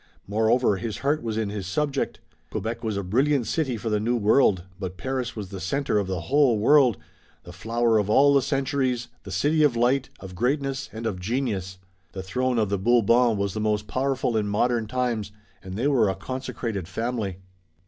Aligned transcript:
Moreover 0.27 0.77
his 0.77 0.97
heart 1.05 1.21
was 1.21 1.37
in 1.37 1.49
his 1.51 1.67
subject. 1.67 2.19
Quebec 2.49 2.83
was 2.83 2.97
a 2.97 3.03
brilliant 3.03 3.45
city 3.45 3.77
for 3.77 3.91
the 3.91 3.99
New 3.99 4.15
World, 4.15 4.63
but 4.79 4.97
Paris 4.97 5.35
was 5.35 5.49
the 5.49 5.59
center 5.59 5.99
of 5.99 6.07
the 6.07 6.21
whole 6.21 6.57
world, 6.57 6.97
the 7.43 7.53
flower 7.53 7.99
of 7.99 8.09
all 8.09 8.33
the 8.33 8.41
centuries, 8.41 9.09
the 9.21 9.29
city 9.31 9.61
of 9.61 9.75
light, 9.75 10.09
of 10.19 10.33
greatness 10.33 10.89
and 10.91 11.05
of 11.05 11.19
genius. 11.19 11.77
The 12.13 12.23
throne 12.23 12.57
of 12.57 12.69
the 12.69 12.79
Bourbons 12.79 13.37
was 13.37 13.53
the 13.53 13.59
most 13.61 13.85
powerful 13.85 14.35
in 14.35 14.47
modern 14.47 14.87
times, 14.87 15.31
and 15.61 15.75
they 15.75 15.85
were 15.85 16.09
a 16.09 16.15
consecrated 16.15 16.87
family. 16.87 17.37